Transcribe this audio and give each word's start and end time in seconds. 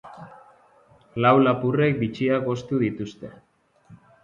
Lau 1.25 1.33
lapurrek 1.41 2.01
bitxiak 2.01 2.51
ostu 2.57 2.83
dituzte. 2.87 3.33